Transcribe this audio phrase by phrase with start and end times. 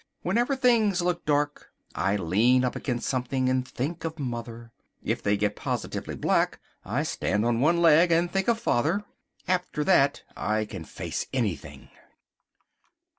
[0.23, 4.71] Whenever things look dark, I lean up against something and think of mother.
[5.03, 9.03] If they get positively black, I stand on one leg and think of father.
[9.47, 11.89] After that I can face anything.